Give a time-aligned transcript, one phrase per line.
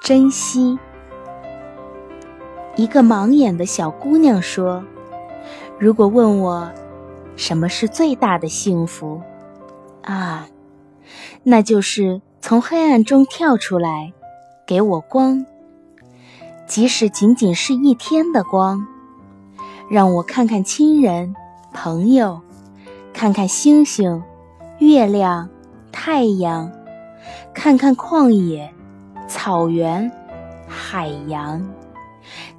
[0.00, 0.78] 珍惜。
[2.76, 4.82] 一个盲眼的小姑娘说
[5.78, 6.70] ：“如果问我
[7.36, 9.20] 什么是最大的幸福，
[10.02, 10.48] 啊，
[11.42, 14.12] 那就是从黑暗中跳出来，
[14.66, 15.44] 给我光，
[16.66, 18.86] 即使仅仅是一天的光，
[19.90, 21.34] 让我看看亲人、
[21.74, 22.40] 朋友，
[23.12, 24.22] 看看星星、
[24.78, 25.50] 月亮、
[25.92, 26.70] 太阳，
[27.52, 28.72] 看看旷野、
[29.30, 30.10] 草原、
[30.68, 31.64] 海洋。”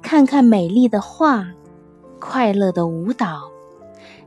[0.02, 1.46] 看看美丽的画，
[2.18, 3.50] 快乐的舞蹈，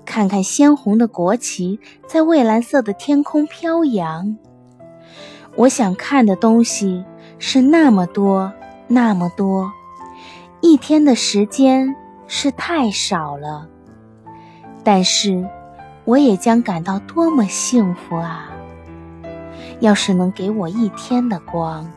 [0.06, 4.38] 看看鲜红的国旗在蔚蓝色的天空飘扬。
[5.56, 7.04] 我想看的东西
[7.38, 8.54] 是那么多，
[8.88, 9.72] 那么多，
[10.62, 11.96] 一天的时间
[12.28, 13.68] 是太少了。
[14.84, 15.48] 但是，
[16.06, 18.50] 我也将感到多么幸福啊！
[19.82, 21.92] 要是能给我一天的光。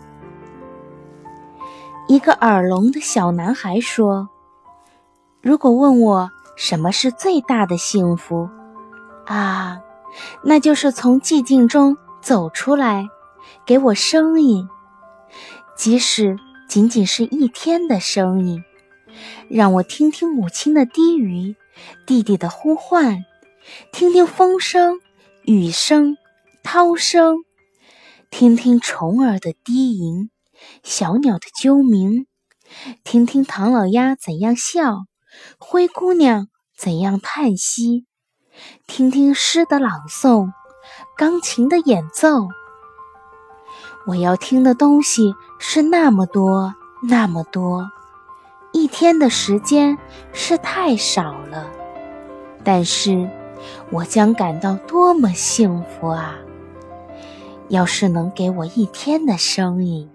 [2.09, 4.31] 一个耳聋的小男孩说
[5.42, 8.48] ：“如果问我什么是最大的幸福，
[9.27, 9.83] 啊，
[10.42, 13.06] 那就是从寂静中走出来，
[13.67, 14.67] 给我声音，
[15.77, 18.65] 即使仅仅是一天的声音，
[19.50, 21.56] 让我听听母亲的低语，
[22.06, 23.19] 弟弟的呼唤，
[23.93, 24.98] 听听风声、
[25.43, 26.17] 雨声、
[26.65, 27.45] 涛声，
[28.31, 30.31] 听听虫儿的低吟。”
[30.83, 32.27] 小鸟的啾鸣，
[33.05, 35.05] 听听唐老鸭怎样笑，
[35.59, 38.06] 灰姑娘怎样叹息，
[38.87, 40.53] 听听诗的朗诵，
[41.17, 42.48] 钢琴的演奏。
[44.06, 47.91] 我要听的东西是那么多，那么多，
[48.72, 49.98] 一天的时间
[50.33, 51.70] 是太少了，
[52.65, 53.28] 但是
[53.91, 56.39] 我将感到多么幸福啊！
[57.69, 60.09] 要是能给我一天的声音。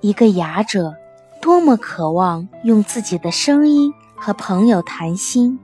[0.00, 0.94] 一个哑者
[1.40, 5.58] 多么渴望用自己的声音和朋友谈心，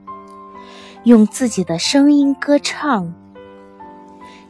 [1.03, 3.13] 用自己的声音歌唱。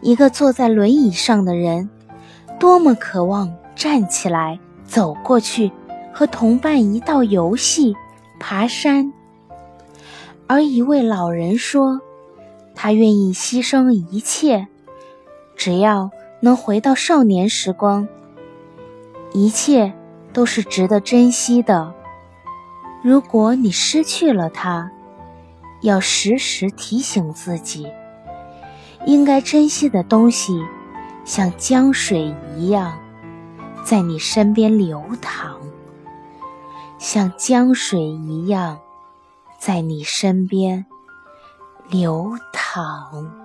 [0.01, 1.89] 一个坐在轮椅上的人
[2.59, 5.71] 多么渴望站起来走过去
[6.11, 7.95] 和同伴一道游戏、
[8.39, 9.13] 爬山。
[10.47, 12.01] 而一位老人说，
[12.73, 14.67] 他愿意牺牲一切，
[15.55, 16.09] 只要
[16.39, 18.07] 能回到少年时光。
[19.35, 19.91] 一切
[20.31, 21.93] 都是值得珍惜的。
[23.03, 24.89] 如果你失去了它，
[25.81, 27.85] 要时时提醒自己，
[29.05, 30.63] 应该珍惜的东西，
[31.25, 32.97] 像江水一样，
[33.83, 35.57] 在你身边流淌；
[36.97, 38.79] 像江水一样，
[39.59, 40.85] 在你身边
[41.89, 43.44] 流淌。